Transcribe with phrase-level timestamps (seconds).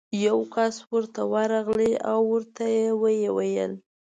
[0.27, 2.63] یو کس ورته ورغی او ورته
[3.01, 3.71] ویې ویل: